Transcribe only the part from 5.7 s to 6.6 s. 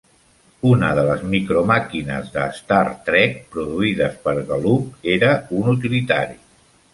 utilitari.